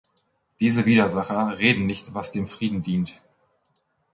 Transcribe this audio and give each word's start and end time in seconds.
Diese 0.59 0.87
Widersacher 0.87 1.59
„reden 1.59 1.85
nicht, 1.85 2.15
was 2.15 2.31
dem 2.31 2.47
Frieden 2.47 2.81
dient. 2.81 3.21